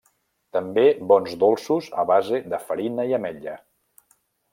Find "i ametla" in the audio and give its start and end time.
3.13-3.55